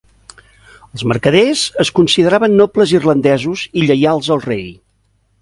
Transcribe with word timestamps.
Els 0.97 1.03
mercaders 1.11 1.65
es 1.83 1.91
consideraven 1.99 2.57
nobles 2.63 2.95
irlandesos 3.01 3.67
i 3.71 3.85
lleials 3.91 4.33
al 4.39 4.43
rei. 4.49 4.67